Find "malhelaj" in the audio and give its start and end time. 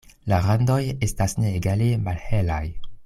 2.09-2.63